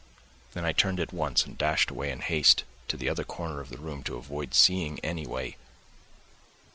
[0.55, 3.69] Then I turned at once and dashed away in haste to the other corner of
[3.69, 5.57] the room to avoid seeing, anyway....